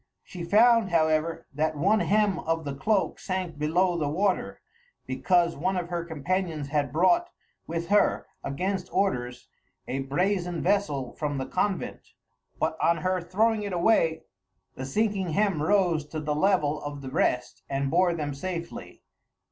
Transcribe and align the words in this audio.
She 0.23 0.43
found, 0.43 0.89
however, 0.89 1.45
that 1.53 1.77
one 1.77 1.99
hem 1.99 2.39
of 2.39 2.65
the 2.65 2.73
cloak 2.73 3.19
sank 3.19 3.59
below 3.59 3.99
the 3.99 4.09
water, 4.09 4.59
because 5.05 5.55
one 5.55 5.77
of 5.77 5.89
her 5.89 6.03
companions 6.03 6.69
had 6.69 6.91
brought 6.91 7.29
with 7.67 7.89
her, 7.89 8.25
against 8.43 8.91
orders, 8.91 9.47
a 9.87 9.99
brazen 9.99 10.59
vessel 10.63 11.11
from 11.13 11.37
the 11.37 11.45
convent; 11.45 12.13
but 12.59 12.77
on 12.81 12.97
her 13.05 13.21
throwing 13.21 13.61
it 13.61 13.73
away, 13.73 14.23
the 14.73 14.87
sinking 14.87 15.33
hem 15.33 15.61
rose 15.61 16.03
to 16.07 16.19
the 16.19 16.33
level 16.33 16.81
of 16.81 17.01
the 17.03 17.11
rest 17.11 17.61
and 17.69 17.91
bore 17.91 18.15
them 18.15 18.33
safely. 18.33 19.03